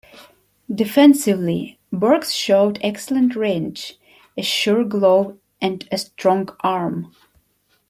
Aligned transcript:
Defensively, 0.73 1.77
Burks 1.93 2.31
showed 2.31 2.79
excellent 2.81 3.35
range, 3.35 3.99
a 4.35 4.41
sure 4.41 4.83
glove 4.83 5.37
and 5.61 5.87
a 5.91 5.99
strong 5.99 6.49
arm. 6.61 7.13